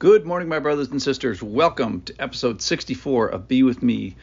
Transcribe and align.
Good 0.00 0.24
morning, 0.24 0.48
my 0.48 0.60
brothers 0.60 0.88
and 0.88 1.02
sisters. 1.02 1.42
Welcome 1.42 2.00
to 2.06 2.14
episode 2.18 2.62
64 2.62 3.28
of 3.28 3.46
Be 3.46 3.62
With 3.62 3.82
Me. 3.82 4.16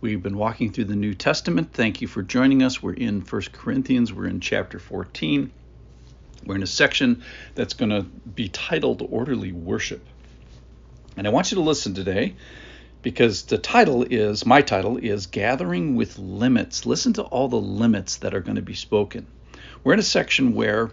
We've 0.00 0.22
been 0.22 0.38
walking 0.38 0.72
through 0.72 0.86
the 0.86 0.96
New 0.96 1.12
Testament. 1.12 1.74
Thank 1.74 2.00
you 2.00 2.08
for 2.08 2.22
joining 2.22 2.62
us. 2.62 2.82
We're 2.82 2.94
in 2.94 3.20
1 3.20 3.42
Corinthians, 3.52 4.14
we're 4.14 4.28
in 4.28 4.40
chapter 4.40 4.78
14. 4.78 5.52
We're 6.46 6.54
in 6.54 6.62
a 6.62 6.66
section 6.66 7.22
that's 7.54 7.74
going 7.74 7.90
to 7.90 8.04
be 8.04 8.48
titled 8.48 9.06
Orderly 9.10 9.52
Worship. 9.52 10.02
And 11.18 11.26
I 11.26 11.30
want 11.30 11.50
you 11.52 11.56
to 11.56 11.60
listen 11.64 11.92
today 11.92 12.34
because 13.02 13.42
the 13.42 13.58
title 13.58 14.06
is, 14.08 14.46
my 14.46 14.62
title 14.62 14.96
is 14.96 15.26
Gathering 15.26 15.96
with 15.96 16.18
Limits. 16.18 16.86
Listen 16.86 17.12
to 17.12 17.24
all 17.24 17.48
the 17.48 17.60
limits 17.60 18.16
that 18.16 18.32
are 18.32 18.40
going 18.40 18.56
to 18.56 18.62
be 18.62 18.72
spoken. 18.72 19.26
We're 19.84 19.92
in 19.92 19.98
a 19.98 20.02
section 20.02 20.54
where 20.54 20.90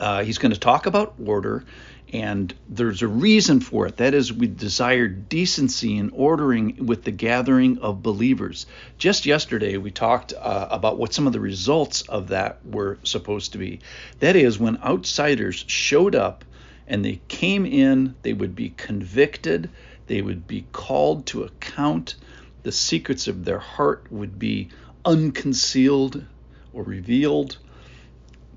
uh, 0.00 0.24
he's 0.24 0.38
going 0.38 0.52
to 0.52 0.58
talk 0.58 0.86
about 0.86 1.14
order 1.24 1.64
and 2.12 2.52
there's 2.68 3.02
a 3.02 3.08
reason 3.08 3.60
for 3.60 3.86
it. 3.86 3.98
That 3.98 4.14
is, 4.14 4.32
we 4.32 4.48
desire 4.48 5.06
decency 5.06 5.96
and 5.96 6.10
ordering 6.12 6.86
with 6.86 7.04
the 7.04 7.12
gathering 7.12 7.78
of 7.78 8.02
believers. 8.02 8.66
Just 8.98 9.26
yesterday, 9.26 9.76
we 9.76 9.92
talked 9.92 10.32
uh, 10.32 10.68
about 10.70 10.98
what 10.98 11.14
some 11.14 11.28
of 11.28 11.32
the 11.32 11.40
results 11.40 12.02
of 12.02 12.28
that 12.28 12.66
were 12.66 12.98
supposed 13.04 13.52
to 13.52 13.58
be. 13.58 13.80
That 14.18 14.34
is, 14.34 14.58
when 14.58 14.78
outsiders 14.78 15.64
showed 15.68 16.16
up 16.16 16.44
and 16.88 17.04
they 17.04 17.20
came 17.28 17.64
in, 17.64 18.16
they 18.22 18.32
would 18.32 18.56
be 18.56 18.70
convicted, 18.70 19.70
they 20.08 20.20
would 20.20 20.48
be 20.48 20.66
called 20.72 21.26
to 21.26 21.44
account, 21.44 22.16
the 22.64 22.72
secrets 22.72 23.28
of 23.28 23.44
their 23.44 23.60
heart 23.60 24.06
would 24.10 24.36
be 24.36 24.68
unconcealed 25.04 26.24
or 26.72 26.82
revealed. 26.82 27.56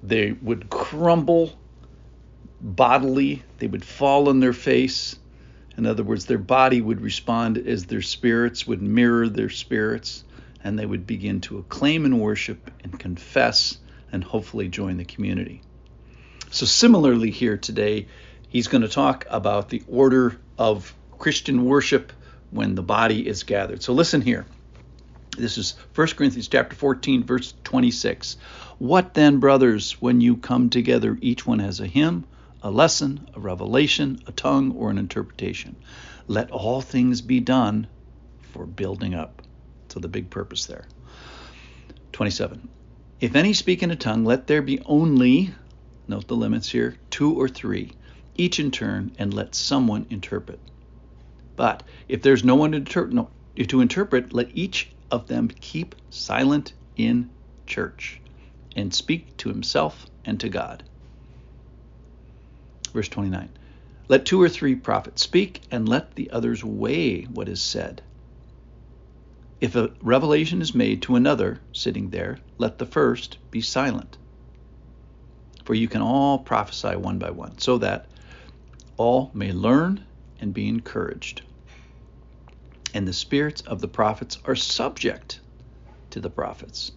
They 0.04 0.34
would 0.34 0.70
crumble 0.70 1.58
bodily, 2.60 3.44
they 3.58 3.68
would 3.68 3.86
fall 3.86 4.28
on 4.28 4.42
their 4.42 4.54
face. 4.54 5.16
In 5.78 5.86
other 5.86 6.04
words, 6.04 6.26
their 6.26 6.38
body 6.38 6.82
would 6.82 7.02
respond 7.02 7.58
as 7.58 7.86
their 7.86 8.02
spirits 8.02 8.68
would 8.68 8.82
mirror 8.82 9.30
their 9.30 9.50
spirits, 9.50 10.24
and 10.64 10.78
they 10.78 10.86
would 10.86 11.08
begin 11.08 11.42
to 11.42 11.58
acclaim 11.58 12.06
and 12.06 12.20
worship 12.20 12.70
and 12.84 13.00
confess 13.00 13.78
and 14.12 14.24
hopefully 14.24 14.68
join 14.68 14.98
the 14.98 15.06
community. 15.06 15.62
So, 16.52 16.66
similarly, 16.66 17.32
here 17.32 17.58
today, 17.58 18.08
he's 18.48 18.68
going 18.68 18.84
to 18.84 18.88
talk 18.88 19.26
about 19.30 19.70
the 19.70 19.84
order 19.88 20.40
of 20.58 20.94
Christian 21.18 21.66
worship 21.66 22.14
when 22.52 22.76
the 22.76 22.84
body 22.84 23.28
is 23.28 23.44
gathered. 23.44 23.82
So, 23.82 23.94
listen 23.94 24.22
here. 24.22 24.46
This 25.38 25.58
is 25.58 25.76
1 25.96 26.08
Corinthians 26.10 26.48
chapter 26.48 26.76
14 26.76 27.24
verse 27.24 27.54
26. 27.64 28.38
What 28.78 29.16
then, 29.16 29.40
brothers, 29.40 29.94
when 30.02 30.22
you 30.22 30.38
come 30.38 30.70
together 30.70 31.18
each 31.22 31.48
one 31.48 31.60
has 31.60 31.80
a 31.80 31.88
hymn, 31.88 32.26
a 32.62 32.72
lesson, 32.72 33.28
a 33.34 33.40
revelation, 33.40 34.20
a 34.28 34.32
tongue, 34.32 34.72
or 34.74 34.90
an 34.92 34.98
interpretation. 34.98 35.78
Let 36.28 36.52
all 36.52 36.82
things 36.82 37.22
be 37.22 37.40
done 37.40 37.88
for 38.42 38.66
building 38.66 39.16
up. 39.16 39.42
So 39.90 40.00
the 40.00 40.08
big 40.08 40.30
purpose 40.30 40.66
there. 40.66 40.88
27. 42.14 42.70
If 43.20 43.36
any 43.36 43.54
speak 43.54 43.84
in 43.84 43.92
a 43.92 43.96
tongue, 43.96 44.26
let 44.26 44.48
there 44.48 44.62
be 44.62 44.82
only, 44.86 45.54
note 46.08 46.28
the 46.28 46.36
limits 46.36 46.70
here, 46.70 46.98
two 47.10 47.34
or 47.34 47.50
three, 47.50 47.92
each 48.36 48.60
in 48.60 48.72
turn, 48.72 49.14
and 49.18 49.34
let 49.34 49.56
someone 49.56 50.08
interpret. 50.10 50.62
But 51.56 51.84
if 52.08 52.22
there's 52.22 52.44
no 52.44 52.56
one 52.56 52.72
to, 52.72 52.78
inter- 52.78 53.08
no, 53.08 53.32
to 53.68 53.82
interpret, 53.82 54.34
let 54.34 54.50
each 54.54 54.93
of 55.12 55.28
them 55.28 55.48
keep 55.48 55.96
silent 56.10 56.74
in 56.96 57.30
church 57.68 58.22
and 58.76 58.94
speak 58.94 59.36
to 59.38 59.50
himself 59.50 60.06
and 60.26 60.40
to 60.40 60.50
God. 60.50 60.84
Verse 62.94 63.10
29. 63.10 63.50
Let 64.10 64.26
two 64.26 64.42
or 64.42 64.50
three 64.50 64.76
prophets 64.76 65.24
speak, 65.24 65.62
and 65.72 65.88
let 65.88 66.16
the 66.16 66.30
others 66.32 66.64
weigh 66.64 67.24
what 67.24 67.50
is 67.50 67.62
said. 67.62 68.02
If 69.62 69.76
a 69.76 69.92
revelation 70.02 70.62
is 70.62 70.76
made 70.76 71.02
to 71.04 71.16
another 71.16 71.62
sitting 71.72 72.10
there, 72.10 72.40
let 72.58 72.78
the 72.78 72.86
first 72.86 73.38
be 73.50 73.62
silent. 73.62 74.18
For 75.64 75.74
you 75.74 75.88
can 75.88 76.02
all 76.02 76.40
prophesy 76.40 76.96
one 76.98 77.18
by 77.18 77.32
one, 77.32 77.58
so 77.60 77.78
that 77.78 78.10
all 78.98 79.32
may 79.34 79.54
learn 79.54 80.06
and 80.40 80.54
be 80.54 80.68
encouraged. 80.68 81.42
And 82.94 83.08
the 83.08 83.14
spirits 83.14 83.62
of 83.62 83.82
the 83.82 83.88
prophets 83.88 84.38
are 84.46 84.56
subject 84.56 85.40
to 86.12 86.20
the 86.20 86.30
prophets. 86.30 86.92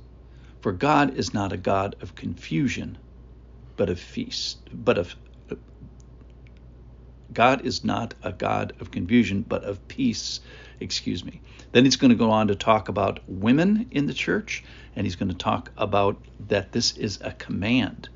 For 0.60 0.72
God 0.72 1.16
is 1.16 1.32
not 1.32 1.52
a 1.52 1.56
God 1.56 1.96
of 2.02 2.14
confusion, 2.14 2.98
but 3.76 3.88
of 3.88 3.98
feast, 3.98 4.58
but 4.72 4.98
of 4.98 5.16
God 7.32 7.66
is 7.66 7.84
not 7.84 8.14
a 8.22 8.32
God 8.32 8.72
of 8.80 8.90
confusion, 8.90 9.44
but 9.46 9.64
of 9.64 9.86
peace. 9.88 10.40
Excuse 10.80 11.24
me. 11.24 11.40
Then 11.72 11.84
he's 11.84 11.96
going 11.96 12.10
to 12.10 12.16
go 12.16 12.30
on 12.30 12.48
to 12.48 12.54
talk 12.54 12.88
about 12.88 13.20
women 13.26 13.88
in 13.90 14.06
the 14.06 14.14
church, 14.14 14.64
and 14.94 15.06
he's 15.06 15.16
going 15.16 15.28
to 15.28 15.34
talk 15.34 15.70
about 15.76 16.16
that 16.48 16.72
this 16.72 16.96
is 16.96 17.18
a 17.22 17.32
command. 17.32 18.08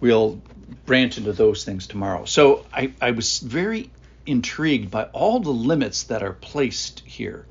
We'll 0.00 0.40
branch 0.84 1.18
into 1.18 1.32
those 1.32 1.64
things 1.64 1.86
tomorrow. 1.86 2.24
So 2.24 2.64
I, 2.72 2.92
I 3.00 3.10
was 3.10 3.40
very 3.40 3.90
intrigued 4.26 4.90
by 4.90 5.04
all 5.04 5.40
the 5.40 5.50
limits 5.50 6.04
that 6.04 6.22
are 6.22 6.32
placed 6.32 7.00
here. 7.00 7.46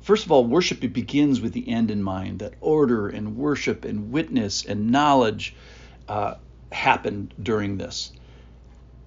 First 0.00 0.24
of 0.24 0.32
all, 0.32 0.44
worship 0.44 0.82
it 0.82 0.92
begins 0.92 1.40
with 1.40 1.52
the 1.52 1.68
end 1.68 1.90
in 1.90 2.02
mind, 2.02 2.38
that 2.38 2.54
order 2.60 3.08
and 3.08 3.36
worship 3.36 3.84
and 3.84 4.10
witness 4.10 4.64
and 4.64 4.90
knowledge 4.90 5.54
uh, 6.08 6.34
happen 6.72 7.32
during 7.40 7.76
this. 7.76 8.12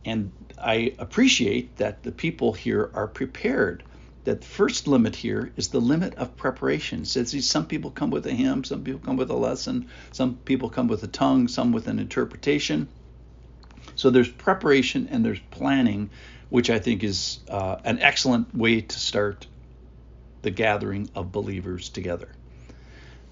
And 0.06 0.31
I 0.57 0.94
appreciate 1.00 1.78
that 1.78 2.03
the 2.03 2.12
people 2.12 2.53
here 2.53 2.91
are 2.94 3.07
prepared. 3.07 3.84
That 4.25 4.44
first 4.44 4.88
limit 4.88 5.16
here 5.16 5.51
is 5.57 5.69
the 5.69 5.81
limit 5.81 6.16
of 6.16 6.38
preparation. 6.38 7.06
So 7.06 7.24
see, 7.24 7.41
some 7.41 7.66
people 7.66 7.91
come 7.91 8.09
with 8.09 8.25
a 8.25 8.31
hymn, 8.31 8.63
some 8.63 8.84
people 8.84 9.01
come 9.01 9.18
with 9.18 9.30
a 9.30 9.35
lesson, 9.35 9.88
some 10.12 10.35
people 10.45 10.69
come 10.69 10.88
with 10.88 11.03
a 11.03 11.07
tongue, 11.07 11.47
some 11.47 11.74
with 11.74 11.88
an 11.88 12.00
interpretation. 12.00 12.88
So 13.96 14.09
there's 14.09 14.30
preparation 14.30 15.08
and 15.12 15.24
there's 15.24 15.40
planning, 15.52 16.09
which 16.50 16.70
I 16.70 16.80
think 16.80 17.04
is 17.04 17.40
uh, 17.50 17.78
an 17.84 18.00
excellent 18.00 18.56
way 18.56 18.81
to 18.81 19.00
start 19.00 19.48
the 20.42 20.52
gathering 20.52 21.09
of 21.16 21.31
believers 21.31 21.90
together. 21.90 22.30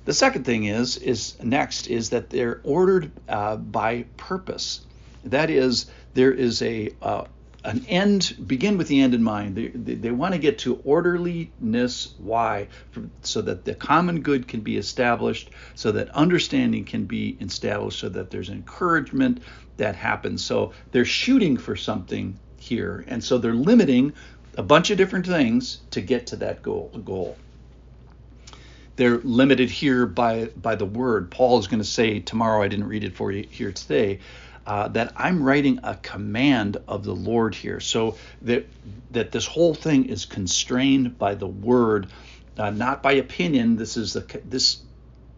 The 0.06 0.14
second 0.14 0.46
thing 0.46 0.64
is 0.66 0.98
is 0.98 1.42
next 1.44 1.88
is 1.88 2.10
that 2.10 2.30
they're 2.30 2.62
ordered 2.64 3.12
uh, 3.30 3.58
by 3.58 4.06
purpose. 4.18 4.82
That 5.26 5.50
is, 5.50 5.86
there 6.16 6.32
is 6.32 6.62
a 6.64 6.90
uh, 7.02 7.26
an 7.64 7.86
end 7.88 8.36
begin 8.48 8.78
with 8.78 8.88
the 8.88 9.02
end 9.02 9.14
in 9.14 9.24
mind. 9.24 9.56
They, 9.56 9.68
they, 9.68 9.94
they, 9.96 10.12
want 10.12 10.34
to 10.34 10.40
get 10.40 10.60
to 10.60 10.82
orderliness 10.84 12.14
why? 12.18 12.68
So 13.22 13.42
that 13.44 13.66
the 13.66 13.76
common 13.76 14.22
good 14.22 14.48
can 14.48 14.62
be 14.62 14.78
established 14.78 15.52
so 15.76 15.92
that 15.92 16.10
understanding 16.10 16.86
can 16.86 17.06
be 17.06 17.38
established 17.40 18.00
so 18.00 18.10
that 18.10 18.32
there's 18.32 18.50
encouragement 18.50 19.42
that 19.78 19.96
happens. 19.96 20.44
So 20.44 20.74
they're 20.92 21.06
shooting 21.06 21.58
for 21.58 21.76
something 21.76 22.40
here 22.58 23.04
and 23.08 23.24
so 23.24 23.38
they're 23.38 23.54
limiting 23.54 24.14
a 24.58 24.64
bunch 24.64 24.92
of 24.92 24.98
different 24.98 25.26
things 25.26 25.82
to 25.92 26.02
get 26.02 26.28
to 26.28 26.36
that 26.38 26.62
goal 26.62 26.90
goal. 27.04 27.38
They're 28.96 29.20
limited 29.20 29.70
here 29.70 30.06
by 30.06 30.46
by 30.56 30.76
the 30.76 30.86
word. 30.86 31.32
Paul 31.32 31.60
is 31.60 31.68
going 31.68 31.82
to 31.82 31.88
say 31.88 32.20
tomorrow 32.20 32.62
i 32.62 32.68
didn't 32.68 32.88
read 32.88 33.04
it 33.04 33.16
for 33.16 33.32
you 33.32 33.48
here 33.50 33.72
today 33.72 34.20
uh, 34.66 34.88
that 34.90 35.14
I'm 35.16 35.44
writing 35.44 35.80
a 35.84 35.96
command 35.96 36.78
of 36.88 37.04
the 37.04 37.16
Lord 37.16 37.56
here, 37.56 37.80
so 37.80 38.18
that 38.44 38.68
that 39.12 39.32
this 39.32 39.46
whole 39.46 39.74
thing 39.74 40.06
is 40.06 40.26
constrained 40.26 41.18
by 41.18 41.36
the 41.36 41.48
Word, 41.48 42.08
uh, 42.58 42.70
not 42.70 43.04
by 43.04 43.14
opinion. 43.14 43.78
This 43.78 43.98
is 43.98 44.14
the 44.14 44.42
this 44.46 44.82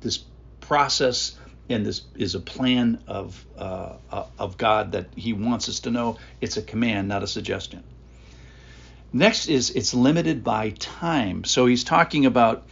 this 0.01 0.23
process 0.59 1.37
and 1.69 1.85
this 1.85 2.01
is 2.15 2.35
a 2.35 2.39
plan 2.39 2.99
of 3.07 3.45
uh, 3.57 3.93
uh, 4.11 4.25
of 4.37 4.57
God 4.57 4.93
that 4.93 5.07
He 5.15 5.33
wants 5.33 5.69
us 5.69 5.81
to 5.81 5.91
know. 5.91 6.17
It's 6.41 6.57
a 6.57 6.61
command, 6.61 7.07
not 7.07 7.23
a 7.23 7.27
suggestion. 7.27 7.83
Next 9.13 9.47
is 9.47 9.69
it's 9.69 9.93
limited 9.93 10.43
by 10.43 10.71
time. 10.71 11.43
So 11.43 11.67
he's 11.67 11.83
talking 11.83 12.25
about 12.25 12.65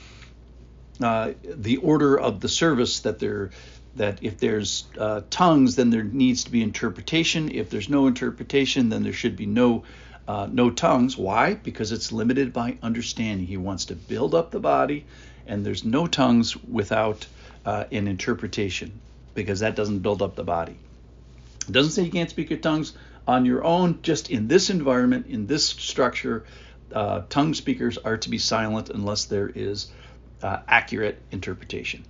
uh, 0.99 1.33
the 1.43 1.77
order 1.77 2.19
of 2.19 2.39
the 2.39 2.49
service 2.49 3.01
that 3.01 3.19
they're 3.19 3.51
that 3.95 4.19
if 4.21 4.37
there's 4.37 4.85
uh, 4.97 5.21
tongues, 5.29 5.75
then 5.75 5.89
there 5.89 6.03
needs 6.03 6.45
to 6.45 6.51
be 6.51 6.61
interpretation. 6.61 7.51
If 7.51 7.69
there's 7.69 7.89
no 7.89 8.07
interpretation, 8.07 8.89
then 8.89 9.03
there 9.03 9.13
should 9.13 9.35
be 9.35 9.45
no 9.45 9.83
uh, 10.27 10.47
no 10.51 10.69
tongues. 10.69 11.17
Why? 11.17 11.55
Because 11.55 11.91
it's 11.91 12.11
limited 12.11 12.53
by 12.53 12.77
understanding. 12.81 13.47
He 13.47 13.57
wants 13.57 13.85
to 13.85 13.95
build 13.95 14.33
up 14.33 14.51
the 14.51 14.59
body, 14.59 15.05
and 15.45 15.65
there's 15.65 15.83
no 15.83 16.07
tongues 16.07 16.55
without 16.63 17.25
uh, 17.65 17.85
an 17.91 18.07
interpretation, 18.07 18.99
because 19.33 19.59
that 19.59 19.75
doesn't 19.75 19.99
build 19.99 20.21
up 20.21 20.35
the 20.35 20.43
body. 20.43 20.77
It 21.67 21.71
doesn't 21.73 21.91
say 21.91 22.03
you 22.03 22.11
can't 22.11 22.29
speak 22.29 22.49
your 22.49 22.59
tongues 22.59 22.93
on 23.27 23.45
your 23.45 23.63
own. 23.63 23.99
Just 24.03 24.29
in 24.29 24.47
this 24.47 24.69
environment, 24.69 25.27
in 25.27 25.47
this 25.47 25.67
structure, 25.67 26.45
uh, 26.93 27.23
tongue 27.29 27.53
speakers 27.53 27.97
are 27.97 28.17
to 28.17 28.29
be 28.29 28.37
silent 28.37 28.89
unless 28.89 29.25
there 29.25 29.49
is 29.53 29.91
uh, 30.43 30.59
accurate 30.67 31.21
interpretation. 31.31 32.03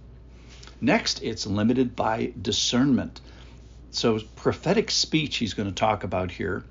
Next, 0.81 1.21
it's 1.21 1.45
limited 1.45 1.95
by 1.95 2.33
discernment. 2.41 3.21
so 3.91 4.19
prophetic 4.35 4.89
speech 4.89 5.37
he's 5.37 5.53
going 5.53 5.69
to 5.69 5.75
talk 5.75 6.03
about 6.03 6.31
here 6.31 6.63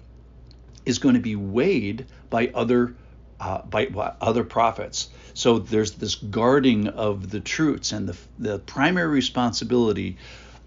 is 0.85 0.99
going 0.99 1.15
to 1.15 1.21
be 1.21 1.37
weighed 1.37 2.07
by 2.29 2.51
other 2.55 2.95
uh, 3.39 3.63
by 3.63 3.87
other 4.21 4.45
prophets. 4.45 5.09
So 5.33 5.61
there's 5.61 5.93
this 5.93 6.17
guarding 6.17 6.89
of 6.89 7.31
the 7.31 7.41
truths, 7.41 7.93
and 7.93 8.09
the 8.09 8.19
the 8.39 8.59
primary 8.59 9.09
responsibility 9.09 10.19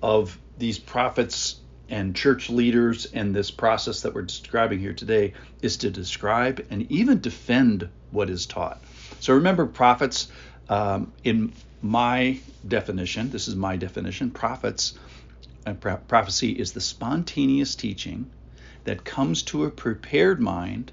of 0.02 0.40
these 0.58 0.80
prophets 0.80 1.58
and 1.90 2.16
church 2.16 2.50
leaders 2.50 3.06
and 3.06 3.36
this 3.36 3.52
process 3.52 4.02
that 4.02 4.14
we're 4.14 4.24
describing 4.24 4.80
here 4.80 4.94
today 4.94 5.34
is 5.62 5.78
to 5.78 5.92
describe 5.92 6.66
and 6.70 6.92
even 6.92 7.20
defend 7.20 7.90
what 8.12 8.30
is 8.30 8.46
taught. 8.46 8.82
So 9.20 9.36
remember, 9.36 9.66
prophets, 9.66 10.30
um, 10.70 11.12
in 11.24 11.54
my 11.82 12.40
definition, 12.68 13.30
this 13.30 13.48
is 13.48 13.56
my 13.56 13.76
definition, 13.76 14.32
prophets, 14.32 14.98
uh, 15.66 15.74
prophecy 15.74 16.52
is 16.52 16.74
the 16.74 16.82
spontaneous 16.82 17.76
teaching 17.76 18.30
that 18.84 19.06
comes 19.06 19.44
to 19.44 19.66
a 19.66 19.72
prepared 19.72 20.42
mind 20.42 20.92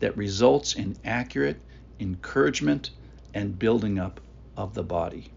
that 0.00 0.16
results 0.16 0.74
in 0.74 0.96
accurate 1.04 1.60
encouragement 2.00 2.90
and 3.32 3.58
building 3.58 3.98
up 3.98 4.20
of 4.56 4.74
the 4.74 4.82
body. 4.82 5.30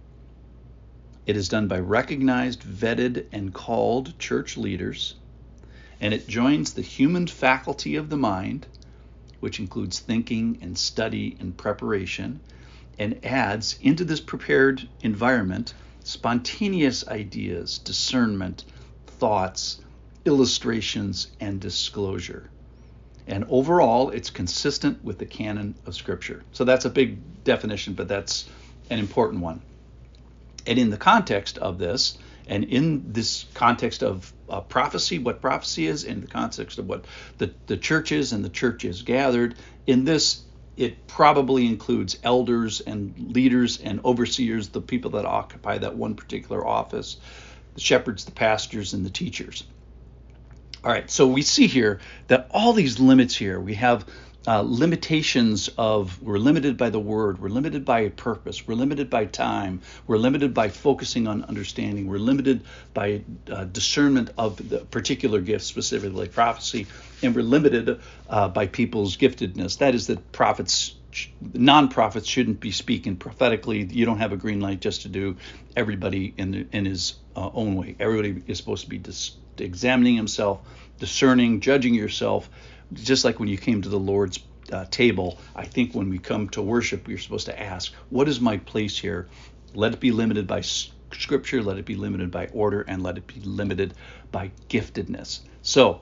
It 1.25 1.35
is 1.35 1.49
done 1.49 1.67
by 1.67 1.79
recognized, 1.79 2.61
vetted, 2.61 3.25
and 3.31 3.53
called 3.53 4.17
church 4.19 4.57
leaders, 4.57 5.15
and 5.99 6.13
it 6.13 6.27
joins 6.27 6.73
the 6.73 6.81
human 6.81 7.27
faculty 7.27 7.95
of 7.95 8.09
the 8.09 8.17
mind, 8.17 8.65
which 9.39 9.59
includes 9.59 9.99
thinking 9.99 10.57
and 10.61 10.77
study 10.77 11.35
and 11.39 11.57
preparation, 11.57 12.39
and 12.99 13.23
adds 13.25 13.77
into 13.81 14.03
this 14.03 14.19
prepared 14.19 14.87
environment 15.01 15.73
spontaneous 16.03 17.05
ideas, 17.09 17.79
discernment, 17.79 18.63
thoughts, 19.05 19.81
illustrations, 20.25 21.27
and 21.41 21.59
disclosure. 21.59 22.49
And 23.27 23.45
overall, 23.49 24.09
it's 24.11 24.29
consistent 24.29 25.03
with 25.03 25.17
the 25.17 25.25
canon 25.25 25.75
of 25.85 25.95
Scripture. 25.95 26.43
So 26.53 26.63
that's 26.63 26.85
a 26.85 26.89
big 26.89 27.43
definition, 27.43 27.93
but 27.93 28.07
that's 28.07 28.49
an 28.89 28.99
important 28.99 29.41
one. 29.41 29.61
And 30.65 30.79
in 30.79 30.89
the 30.89 30.97
context 30.97 31.57
of 31.57 31.77
this, 31.77 32.17
and 32.47 32.63
in 32.63 33.11
this 33.11 33.45
context 33.53 34.01
of 34.01 34.31
uh, 34.49 34.61
prophecy, 34.61 35.19
what 35.19 35.41
prophecy 35.41 35.87
is, 35.87 36.05
in 36.05 36.21
the 36.21 36.27
context 36.27 36.79
of 36.79 36.87
what 36.87 37.05
the, 37.37 37.53
the 37.67 37.75
church 37.75 38.13
is 38.13 38.31
and 38.31 38.45
the 38.45 38.49
church 38.49 38.85
is 38.85 39.01
gathered, 39.01 39.55
in 39.85 40.05
this, 40.05 40.43
it 40.77 41.07
probably 41.07 41.65
includes 41.65 42.17
elders 42.23 42.81
and 42.81 43.33
leaders 43.35 43.81
and 43.81 43.99
overseers, 44.05 44.69
the 44.69 44.81
people 44.81 45.11
that 45.11 45.25
occupy 45.25 45.79
that 45.79 45.95
one 45.95 46.15
particular 46.15 46.65
office, 46.65 47.17
the 47.73 47.81
shepherds, 47.81 48.25
the 48.25 48.31
pastors, 48.31 48.93
and 48.93 49.05
the 49.05 49.09
teachers. 49.09 49.63
All 50.83 50.91
right, 50.91 51.09
so 51.09 51.27
we 51.27 51.41
see 51.41 51.65
here 51.67 51.99
that 52.27 52.47
all 52.51 52.73
these 52.73 52.99
limits 52.99 53.35
here, 53.35 53.59
we 53.59 53.73
have 53.73 54.05
uh, 54.47 54.61
limitations 54.61 55.69
of 55.77 56.21
we're 56.21 56.37
limited 56.37 56.77
by 56.77 56.89
the 56.89 56.99
word, 56.99 57.39
we're 57.39 57.49
limited 57.49 57.83
by 57.83 58.07
purpose, 58.09 58.65
we're 58.65 58.75
limited 58.75 59.09
by 59.09 59.25
time, 59.25 59.81
we're 60.07 60.17
limited 60.17 60.53
by 60.53 60.69
focusing 60.69 61.27
on 61.27 61.43
understanding, 61.43 62.07
we're 62.07 62.17
limited 62.17 62.63
by 62.93 63.21
uh, 63.51 63.65
discernment 63.65 64.31
of 64.37 64.69
the 64.69 64.79
particular 64.79 65.41
gift, 65.41 65.65
specifically 65.65 66.29
prophecy, 66.29 66.87
and 67.21 67.35
we're 67.35 67.41
limited 67.41 67.99
uh, 68.29 68.47
by 68.47 68.65
people's 68.67 69.17
giftedness. 69.17 69.79
That 69.79 69.93
is 69.93 70.07
that 70.07 70.31
prophets 70.31 70.95
non-prophets 71.53 72.27
shouldn't 72.27 72.59
be 72.59 72.71
speaking 72.71 73.15
prophetically. 73.15 73.83
You 73.83 74.05
don't 74.05 74.19
have 74.19 74.33
a 74.33 74.37
green 74.37 74.59
light 74.59 74.81
just 74.81 75.01
to 75.01 75.09
do 75.09 75.37
everybody 75.75 76.33
in 76.37 76.51
the, 76.51 76.67
in 76.71 76.85
his 76.85 77.15
uh, 77.35 77.49
own 77.53 77.75
way. 77.75 77.95
Everybody 77.99 78.43
is 78.47 78.57
supposed 78.57 78.83
to 78.83 78.89
be 78.89 78.99
dis- 78.99 79.37
examining 79.57 80.15
himself, 80.15 80.59
discerning, 80.99 81.59
judging 81.59 81.95
yourself, 81.95 82.49
just 82.93 83.25
like 83.25 83.39
when 83.39 83.49
you 83.49 83.57
came 83.57 83.81
to 83.81 83.89
the 83.89 83.99
Lord's 83.99 84.39
uh, 84.71 84.85
table. 84.85 85.39
I 85.55 85.65
think 85.65 85.93
when 85.93 86.09
we 86.09 86.19
come 86.19 86.49
to 86.49 86.61
worship, 86.61 87.07
we're 87.07 87.17
supposed 87.17 87.45
to 87.47 87.59
ask, 87.59 87.93
"What 88.09 88.27
is 88.27 88.41
my 88.41 88.57
place 88.57 88.97
here?" 88.97 89.29
Let 89.73 89.93
it 89.93 89.99
be 89.99 90.11
limited 90.11 90.47
by 90.47 90.61
Scripture. 91.13 91.61
Let 91.63 91.77
it 91.77 91.85
be 91.85 91.95
limited 91.95 92.31
by 92.31 92.47
order, 92.47 92.81
and 92.81 93.03
let 93.03 93.17
it 93.17 93.27
be 93.27 93.39
limited 93.41 93.93
by 94.31 94.51
giftedness. 94.69 95.41
So, 95.61 96.01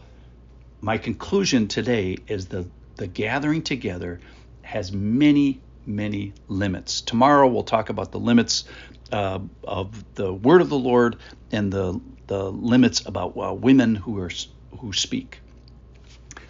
my 0.81 0.97
conclusion 0.97 1.67
today 1.67 2.17
is 2.27 2.47
the 2.47 2.69
the 2.97 3.07
gathering 3.07 3.61
together 3.61 4.21
has 4.61 4.91
many, 4.91 5.61
many 5.85 6.33
limits. 6.47 7.01
Tomorrow 7.01 7.47
we'll 7.47 7.63
talk 7.63 7.89
about 7.89 8.11
the 8.11 8.19
limits 8.19 8.65
uh, 9.11 9.39
of 9.63 10.03
the 10.15 10.33
word 10.33 10.61
of 10.61 10.69
the 10.69 10.77
Lord 10.79 11.17
and 11.51 11.71
the 11.71 11.99
the 12.27 12.51
limits 12.51 13.05
about 13.05 13.37
uh, 13.37 13.53
women 13.53 13.95
who 13.95 14.19
are 14.19 14.31
who 14.79 14.93
speak. 14.93 15.41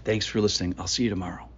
Thanks 0.06 0.28
for 0.28 0.40
listening. 0.40 0.75
I'll 0.78 0.88
see 0.88 1.04
you 1.04 1.10
tomorrow. 1.10 1.50